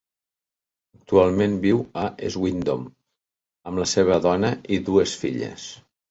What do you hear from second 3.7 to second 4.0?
amb la